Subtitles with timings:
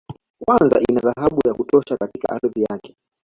[0.45, 2.97] Kwanza ina dhahabu ya kutosha katika ardhi yake